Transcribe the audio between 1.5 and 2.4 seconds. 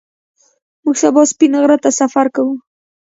غره ته سفر